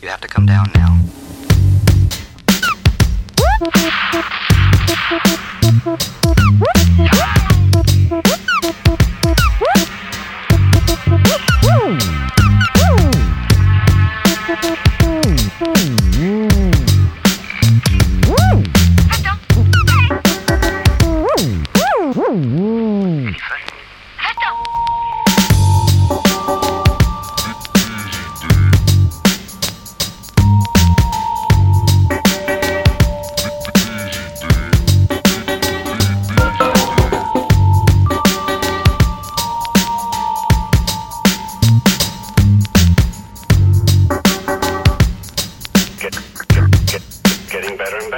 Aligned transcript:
You 0.00 0.08
have 0.08 0.20
to 0.20 0.28
come 0.28 0.46
down 0.46 0.70
now. 0.76 1.00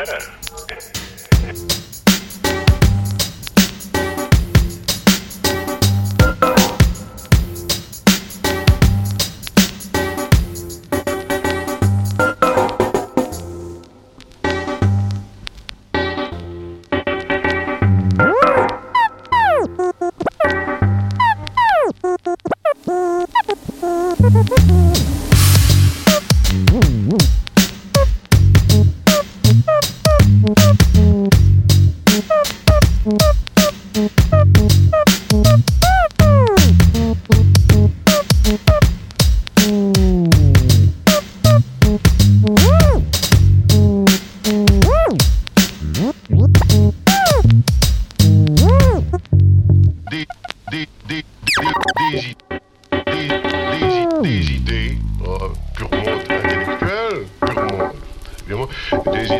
better. 0.04 0.37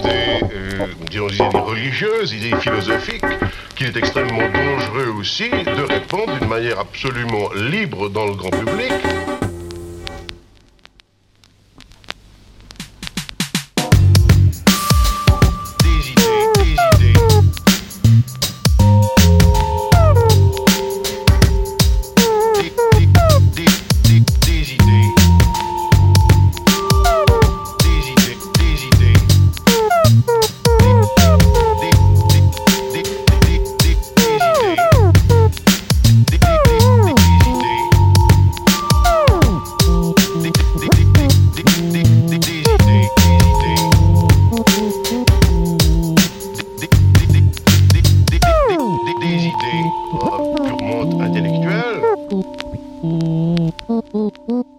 des, 0.09 1.19
euh, 1.19 1.29
idées 1.29 1.59
religieuses, 1.59 2.33
idées 2.33 2.57
philosophiques, 2.57 3.25
qu'il 3.77 3.87
est 3.87 3.97
extrêmement 3.97 4.49
dangereux 4.51 5.15
aussi 5.19 5.51
de 5.51 5.83
répondre 5.83 6.39
d'une 6.39 6.49
manière 6.49 6.79
absolument 6.81 7.51
libre 7.55 8.09
dans 8.09 8.27
le 8.27 8.35
grand 8.35 8.51
public. 8.51 8.93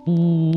Ooh. 0.09 0.48